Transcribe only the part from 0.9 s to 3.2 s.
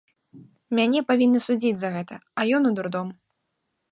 павінны судзіць за гэта, а ён у дурдом.